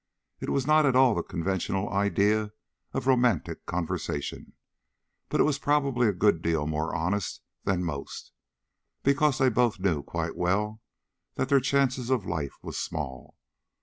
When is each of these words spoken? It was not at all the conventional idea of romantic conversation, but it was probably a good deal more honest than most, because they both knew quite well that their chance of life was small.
It 0.39 0.49
was 0.49 0.65
not 0.65 0.87
at 0.87 0.95
all 0.95 1.13
the 1.13 1.21
conventional 1.21 1.87
idea 1.91 2.53
of 2.91 3.05
romantic 3.05 3.67
conversation, 3.67 4.53
but 5.29 5.39
it 5.39 5.43
was 5.43 5.59
probably 5.59 6.07
a 6.07 6.11
good 6.11 6.41
deal 6.41 6.65
more 6.65 6.95
honest 6.95 7.43
than 7.65 7.83
most, 7.83 8.31
because 9.03 9.37
they 9.37 9.49
both 9.49 9.77
knew 9.79 10.01
quite 10.01 10.35
well 10.35 10.81
that 11.35 11.49
their 11.49 11.59
chance 11.59 11.99
of 12.09 12.25
life 12.25 12.53
was 12.63 12.79
small. 12.79 13.37